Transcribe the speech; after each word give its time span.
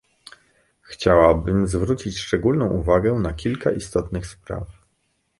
Chciałabym 0.81 1.67
zwrócić 1.67 2.17
szczególną 2.17 2.67
uwagę 2.67 3.13
na 3.13 3.33
kilka 3.33 3.71
istotnych 3.71 4.27
spraw 4.27 4.67